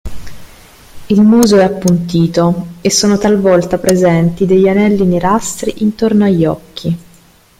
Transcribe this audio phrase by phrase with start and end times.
[1.09, 6.97] Il muso è appuntito e sono talvolta presenti degli anelli nerastri intorno agli occhi.